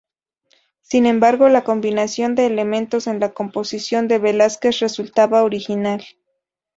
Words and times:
Sin 0.81 1.05
embargo, 1.05 1.47
la 1.49 1.63
combinación 1.63 2.33
de 2.33 2.47
elementos 2.47 3.05
en 3.05 3.19
la 3.19 3.33
composición 3.33 4.07
de 4.07 4.17
Velázquez 4.17 4.79
resultaba 4.79 5.43
original. 5.43 6.03